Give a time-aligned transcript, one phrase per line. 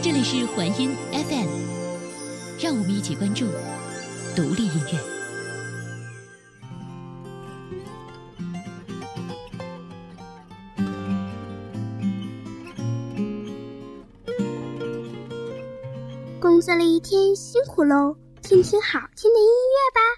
[0.00, 1.48] 这里是环音 FM，
[2.62, 3.46] 让我们一起关注
[4.36, 4.98] 独立音乐。
[16.40, 18.16] 工作了一天，辛苦喽！
[18.40, 20.17] 听听好听的音乐吧。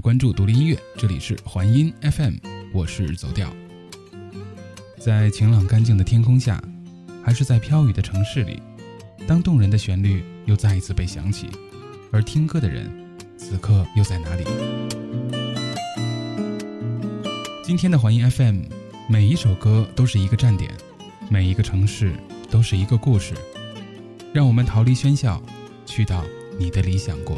[0.00, 2.36] 关注独立音乐，这里是环音 FM，
[2.72, 3.54] 我是走调。
[4.98, 6.62] 在晴朗干净的天空下，
[7.22, 8.62] 还是在飘雨的城市里，
[9.26, 11.48] 当动人的旋律又再一次被响起，
[12.10, 12.90] 而听歌的人，
[13.36, 14.44] 此刻又在哪里？
[17.62, 18.62] 今天的环音 FM，
[19.06, 20.72] 每一首歌都是一个站点，
[21.28, 22.14] 每一个城市
[22.50, 23.34] 都是一个故事。
[24.32, 25.42] 让我们逃离喧嚣，
[25.84, 26.24] 去到
[26.58, 27.36] 你的理想国。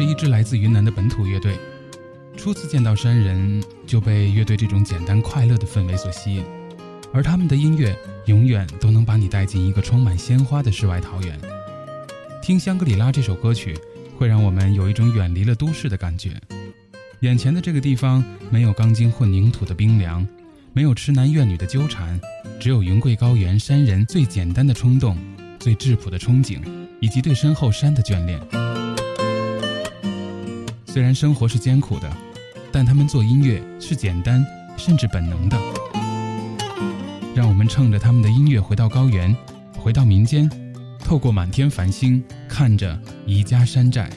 [0.00, 1.58] 是一支来自云南的本土乐队。
[2.34, 6.42] 初次见到山人，就被乐队这种简单快乐的氛围所吸引，
[7.12, 11.38] 而他们的音乐永远都能把你带进一个充满鲜花的世外桃源。
[12.40, 13.78] 听《香格里拉》这首歌曲，
[14.16, 16.30] 会让我们有一种远离了都市的感觉。
[17.20, 20.26] 眼前的这个地方，没有钢筋混凝土的冰凉，
[20.72, 22.18] 没有痴男怨女的纠缠，
[22.58, 25.18] 只有云贵高原山人最简单的冲动、
[25.58, 26.58] 最质朴的憧憬，
[27.02, 28.40] 以及对身后山的眷恋。
[30.92, 32.10] 虽然生活是艰苦的，
[32.72, 34.44] 但他们做音乐是简单
[34.76, 35.56] 甚至本能的。
[37.32, 39.32] 让我们乘着他们的音乐回到高原，
[39.78, 40.50] 回到民间，
[40.98, 44.10] 透过满天繁星，看着宜家山寨。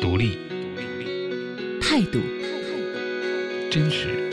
[0.00, 0.38] 独立、
[1.78, 2.18] 态度、
[3.70, 4.30] 真实，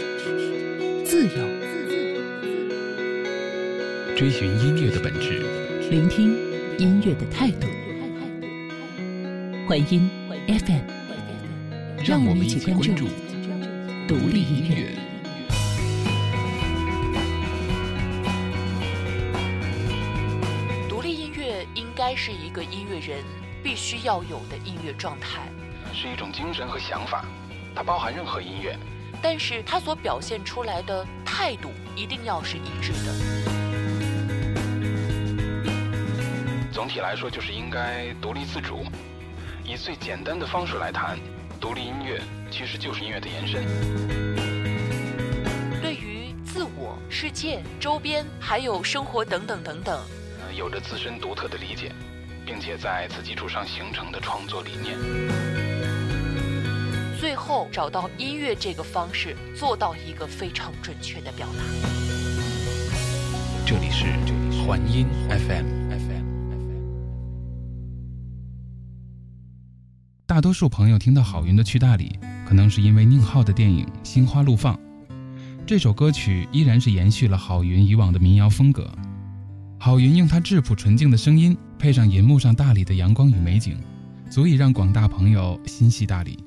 [1.05, 1.45] 自由，
[4.15, 5.43] 追寻音乐的本质。
[5.91, 6.37] 聆听
[6.77, 7.67] 音乐的态度。
[9.67, 10.09] 环音
[10.47, 10.81] FM，
[12.05, 13.07] 让我们一起关注
[14.07, 14.95] 独立音乐。
[20.87, 23.21] 独立音乐应该是一个音乐人
[23.61, 25.41] 必须要有的音乐状态，
[25.99, 27.25] 是一种精神和想法，
[27.75, 28.77] 它包含任何音乐。
[29.19, 33.11] 但是它所表现出来的态度一定要是一致的。
[36.71, 38.85] 总体来说，就是应该独立自主。
[39.65, 41.17] 以最简单的方式来谈，
[41.59, 42.21] 独立音乐
[42.51, 43.65] 其实就是音乐的延伸。
[45.81, 49.99] 对于自我、世界、周边，还有生活等等等等，
[50.45, 51.91] 呃，有着自身独特的理解，
[52.45, 54.95] 并且在此基础上形成的创作理念。
[57.37, 61.63] 后找到音乐这个方式，做到一个非常准确的表达。
[63.65, 64.05] 这里是
[64.65, 65.65] 环音 FM。
[70.25, 74.75] 大多数朋友听到郝云的《去大理》，可能是因为宁浩的电影《心花怒放》。
[75.65, 78.91] 这首歌曲依然是延续了郝云以往的民谣风格。
[79.79, 83.77] 郝云用他质朴纯净的声音，配上银幕上大理的阳光与美景，
[84.29, 86.46] 足以让广大朋友心系大理。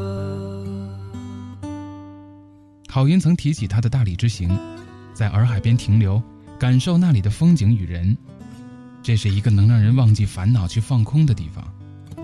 [2.93, 4.49] 郝云曾提起他的大理之行，
[5.13, 6.21] 在洱海边停留，
[6.59, 8.17] 感受那里的风景与人。
[9.01, 11.65] 这是一个能让人忘记烦恼、去放空的地方。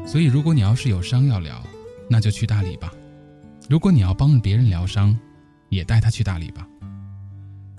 [0.05, 1.63] 所以，如果你要是有伤要疗，
[2.09, 2.89] 那就去大理吧；
[3.69, 5.17] 如果你要帮别人疗伤，
[5.69, 6.67] 也带他去大理吧，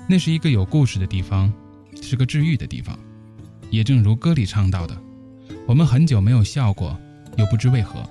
[0.08, 1.52] 那是一个有故事的地方，
[2.00, 2.98] 是个治愈的地方。
[3.68, 4.98] 也正如歌里唱到的
[5.68, 6.98] ：“我们很久没有笑过，
[7.36, 8.02] 又不知为何。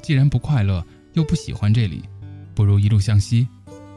[0.00, 2.00] 既然不快乐，又不喜欢这里，
[2.54, 3.48] 不如一路向西，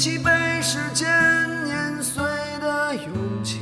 [0.00, 0.30] 起被
[0.62, 1.06] 时间
[1.62, 2.24] 碾碎
[2.58, 3.58] 的勇气，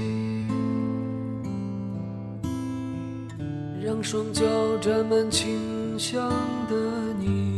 [3.85, 4.45] 让双脚
[4.81, 6.31] 沾满清香
[6.71, 6.77] 的
[7.19, 7.58] 你。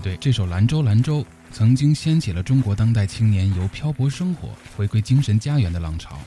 [0.00, 1.20] 对这首《兰州兰州》
[1.52, 6.18] 曾经掀起了中国当代青年由漂泊生活回归精神家园的浪潮。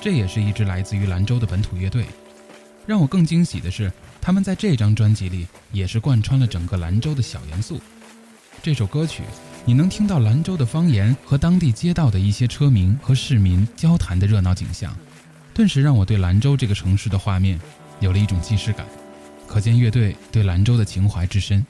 [0.00, 2.06] 这也是一支来自于兰州的本土乐队。
[2.86, 7.80] 让我更惊喜的是，他们在这张专辑里也是贯穿了整个兰州的小元素。
[8.62, 9.22] 这首歌曲，
[9.64, 14.96] 你能听到兰州的方言和当地街道的一些车鸣和市民交谈的热闹景象，
[15.52, 17.60] 顿时让我对兰州这个城市的画面
[18.00, 18.86] 有了一种既视感。
[19.46, 21.64] 可见乐队对兰州的情怀之深。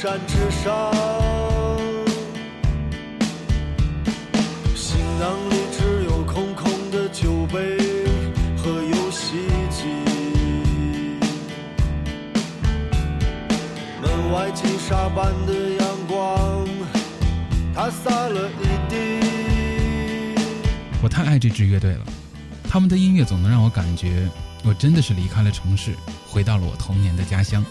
[0.00, 0.92] 山之上。
[4.76, 7.76] 行囊里只有空空的酒杯
[8.56, 9.38] 和游戏
[9.68, 9.88] 机。
[14.00, 16.68] 门外金沙般的阳光，
[17.74, 20.38] 它洒了一地。
[21.02, 22.06] 我太爱这支乐队了，
[22.70, 24.28] 他们的音乐总能让我感觉
[24.62, 25.96] 我真的是离开了城市，
[26.28, 27.64] 回到了我童年的家乡。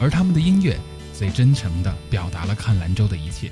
[0.00, 0.78] 而他们的音乐
[1.16, 3.50] 最真诚地表达了看兰州的一切，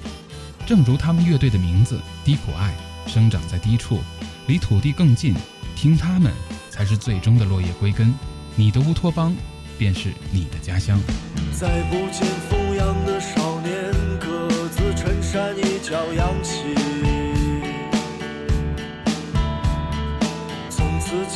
[0.67, 2.75] 正如他们乐队的名字“低苦爱”，
[3.09, 4.01] 生长在低处，
[4.47, 5.35] 离土地更近，
[5.75, 6.31] 听他们
[6.69, 8.15] 才是最终的落叶归根。
[8.55, 9.35] 你的乌托邦，
[9.79, 11.01] 便是你的家乡。
[11.59, 13.73] 再不见风扬的少年，
[14.21, 16.75] 格子衬衫一角扬起。
[20.69, 21.27] 从此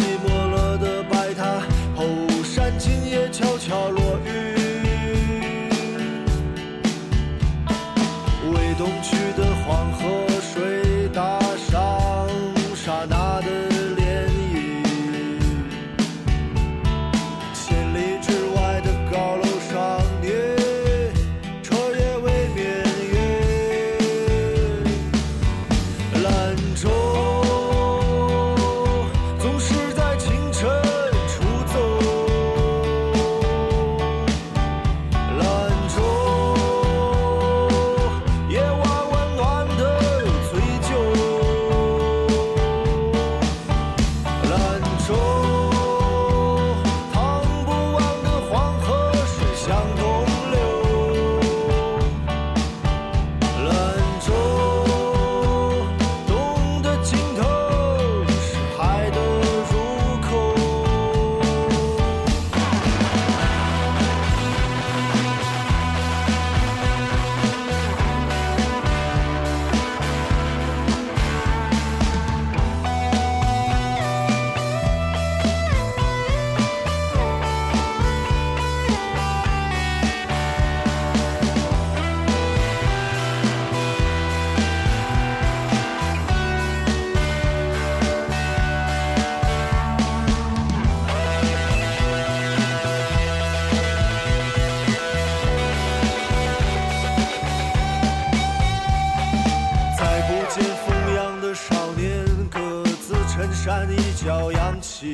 [104.81, 105.13] 起。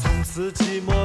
[0.00, 0.97] 从此寂寞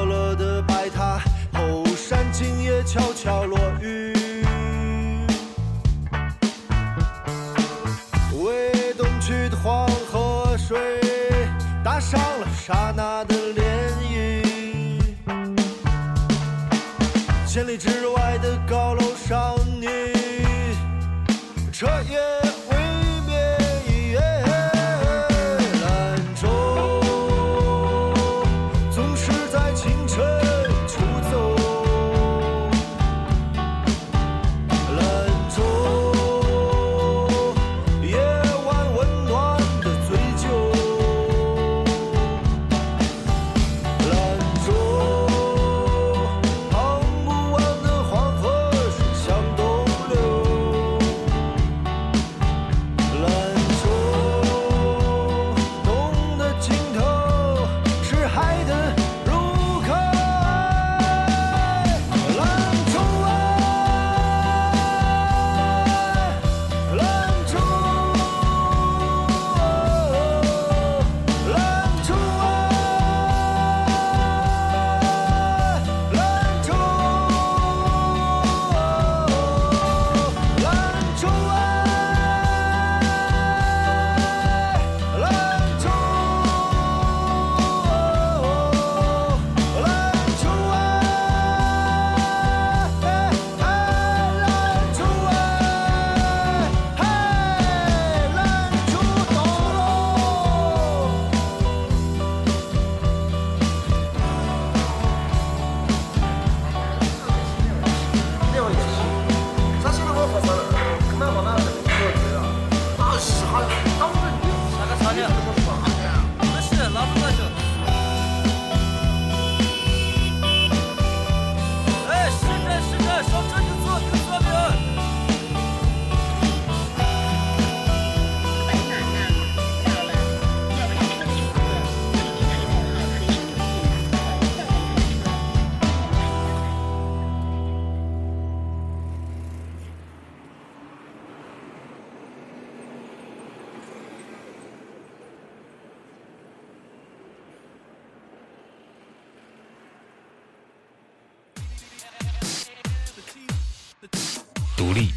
[154.86, 155.08] 独立，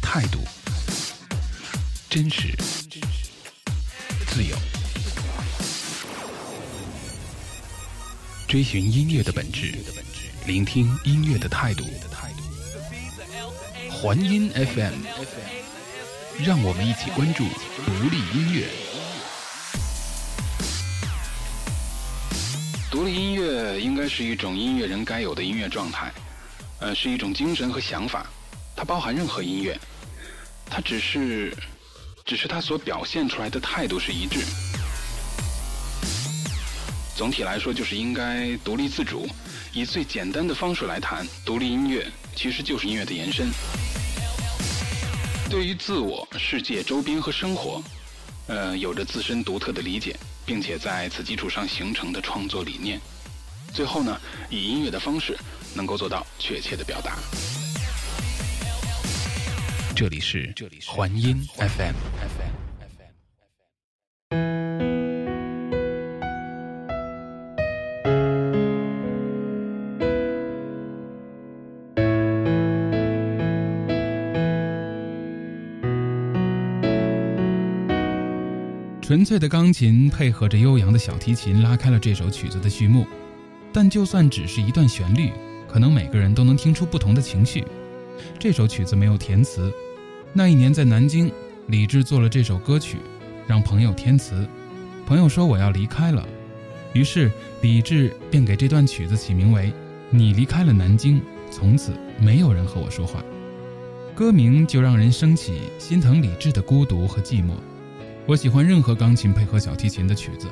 [0.00, 0.42] 态度，
[2.08, 2.56] 真实，
[4.26, 4.56] 自由，
[8.48, 9.74] 追寻音乐的本质，
[10.46, 11.84] 聆听音乐的态度。
[13.90, 14.94] 环音 FM，
[16.42, 17.44] 让我们一起关注
[17.84, 18.66] 独立音乐。
[22.90, 26.10] 独立音乐应该是一种音乐人该有的音乐状态，
[26.80, 28.26] 呃，是一种精神和想法。
[28.76, 29.78] 它包含任何音乐，
[30.68, 31.56] 它只是，
[32.24, 34.40] 只是它所表现出来的态度是一致。
[37.16, 39.26] 总体来说，就是应该独立自主。
[39.72, 43.48] 以最简单的方式来谈，独立音乐其实就是音乐的延伸。
[45.50, 47.82] 对于自我、世界、周边和生活，
[48.48, 53.00] 呃，有着自身独特的理解，并且在此基础上形成的创作理念。
[53.72, 54.18] 最后呢，
[54.50, 55.38] 以音乐的方式
[55.76, 57.18] 能够做到确切的表达。
[59.94, 61.94] 这里是这里是环音 FM。
[79.02, 83.06] 纯粹的钢琴配合着悠扬的小提琴，拉开了这首曲子的序幕。
[83.72, 85.30] 但就算只是一段旋律，
[85.68, 87.64] 可能每个人都能听出不同的情绪。
[88.38, 89.72] 这首曲子没有填词。
[90.32, 91.32] 那一年在南京，
[91.66, 92.98] 李志做了这首歌曲，
[93.46, 94.46] 让朋友填词。
[95.06, 96.26] 朋友说我要离开了，
[96.92, 97.30] 于是
[97.62, 99.68] 李志便给这段曲子起名为
[100.10, 103.20] 《你离开了南京，从此没有人和我说话》。
[104.14, 107.50] 歌名就让人升起心疼李志的孤独和寂寞。
[108.26, 110.48] 我喜欢任何钢琴配合小提琴的曲子，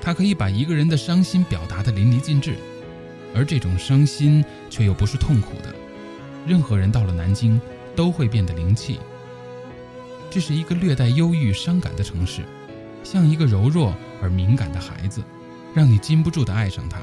[0.00, 2.56] 它可以把一个人的伤心表达得淋漓尽致，
[3.34, 5.74] 而这种伤心却又不是痛苦的。
[6.46, 7.60] 任何人到了南京
[7.94, 8.98] 都会变得灵气。
[10.30, 12.42] 这是一个略带忧郁、伤感的城市，
[13.02, 15.22] 像一个柔弱而敏感的孩子，
[15.74, 17.00] 让你禁不住的爱上它。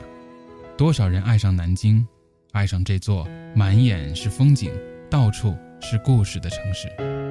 [0.77, 2.05] 多少人爱上南京，
[2.51, 4.71] 爱上这座满眼是风景、
[5.09, 7.22] 到处是故事的城市。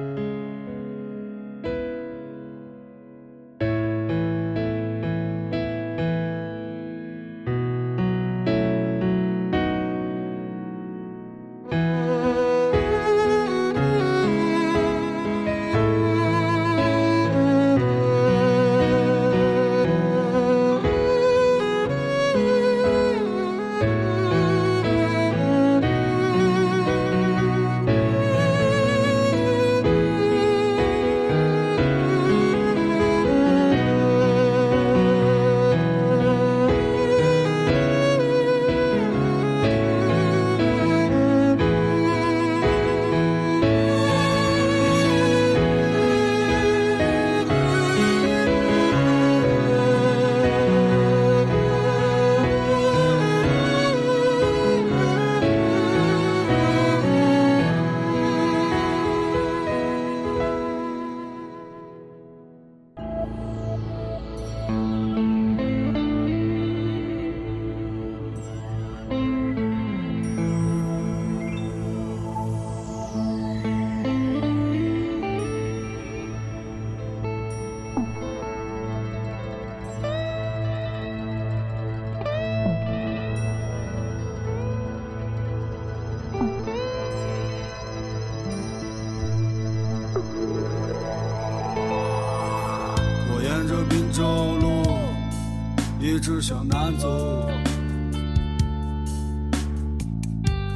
[96.45, 97.49] 向南走，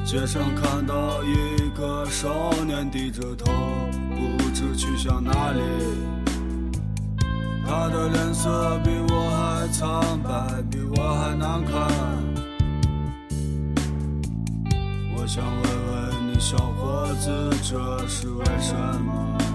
[0.05, 3.51] 街上看到一个少年低着头，
[4.15, 5.59] 不知去向哪里。
[7.65, 11.73] 他的脸色比我还苍白，比我还难看。
[15.17, 17.29] 我想问问你，小伙子，
[17.61, 19.46] 这是为什么？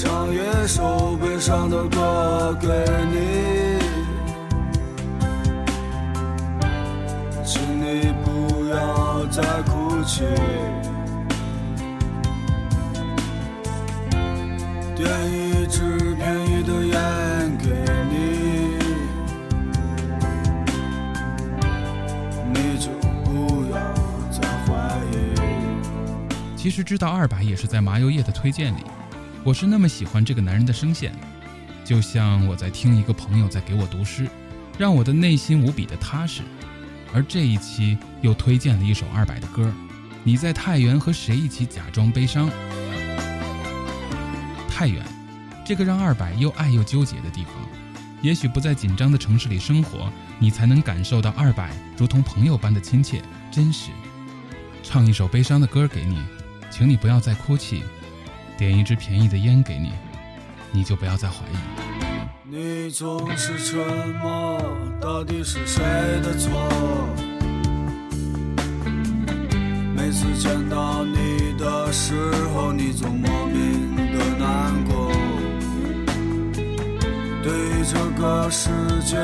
[0.00, 2.68] 唱一首悲伤的歌给
[3.10, 3.80] 你，
[7.44, 10.22] 请你不要再哭泣。
[14.94, 17.66] 点一支便宜的烟给
[18.08, 18.14] 你，
[22.54, 22.88] 你就
[23.24, 23.76] 不要
[24.30, 24.70] 再怀
[25.10, 25.34] 疑。
[26.54, 28.84] 其实知道二百也是在麻油叶的推荐里。
[29.48, 31.10] 我是那么喜欢这个男人的声线，
[31.82, 34.28] 就像我在听一个朋友在给我读诗，
[34.76, 36.42] 让我的内心无比的踏实。
[37.14, 39.72] 而这一期又推荐了一首二百的歌。
[40.22, 42.50] 你在太原和谁一起假装悲伤？
[44.68, 45.02] 太原，
[45.64, 47.54] 这个让二百又爱又纠结的地方。
[48.20, 53.92] 也许不在紧张的城市里生活，你才能感受到二百如同朋友般的亲切、真实。
[54.82, 56.18] 唱一首悲伤的歌给你，
[56.70, 57.78] 请你不要再哭泣；
[58.58, 59.92] 点一支便宜的烟给你，
[60.72, 61.56] 你就不要再怀疑。
[62.50, 63.78] 你总是沉
[64.20, 64.60] 默，
[65.00, 65.80] 到底是谁
[66.24, 66.50] 的错？
[69.94, 72.14] 每次见到你的时
[72.52, 75.12] 候，你总莫名的难过。
[77.44, 78.70] 对于这个世
[79.04, 79.16] 界，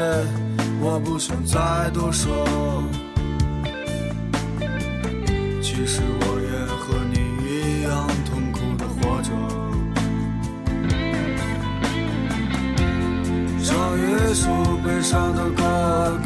[0.81, 2.85] 我不想再多说。
[5.61, 6.34] 其实我
[14.35, 16.18] 一首悲伤的歌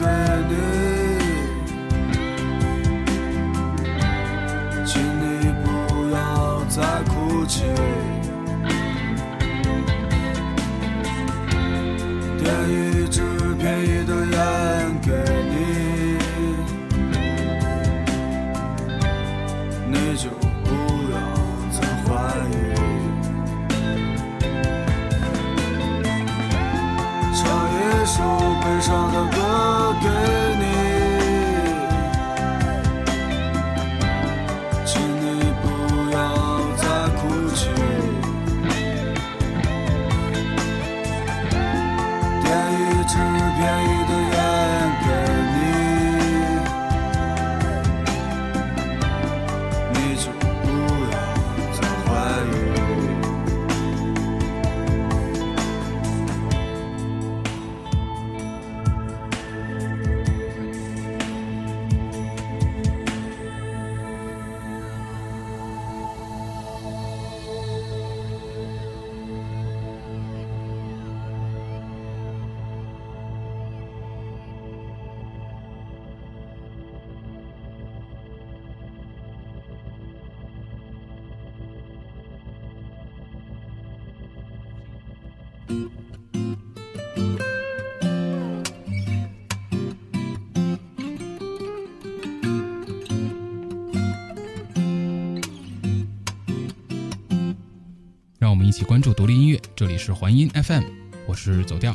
[98.79, 100.85] 起关注独立音乐，这里是环音 FM，
[101.27, 101.93] 我是走调。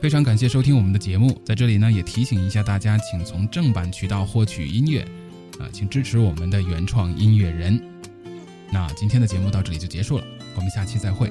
[0.00, 5.02] 非常感谢收听我们的节目，在这里呢也提醒一下大家，请从正版渠道获取音乐，
[5.60, 7.78] 啊、请支持我们的原创音乐人。
[8.70, 11.30] 那今天的节目到这里就结束了，我们下期再会。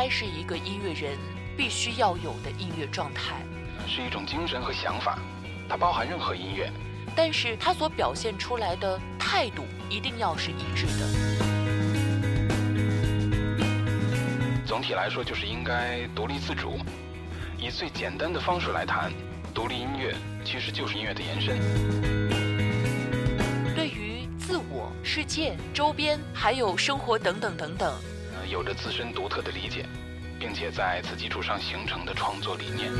[0.00, 1.18] 该是一个音乐人
[1.56, 3.34] 必须要有的音乐状态，
[3.84, 5.18] 是一种精神和想法，
[5.68, 6.70] 它包含任何音乐。
[7.16, 11.08] 但是它所表现出来的态度一定要是一致的。
[14.64, 16.78] 总体来说，就是应该独立自主。
[17.58, 19.12] 以最简单的方式来谈，
[19.52, 21.58] 独立音乐其实就是音乐的延伸。
[23.74, 27.96] 对于自我、世界、周边还有生活等等等等，呃，
[28.50, 29.84] 有着自身独特的理解，
[30.38, 32.90] 并且在此基础上形成的创作理念。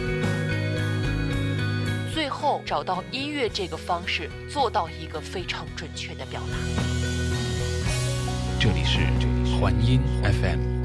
[2.13, 6.59] 最后找到音乐这个方式，做到一个非常准确的表达。
[8.61, 9.01] 这里是
[9.59, 10.78] 环音 FM。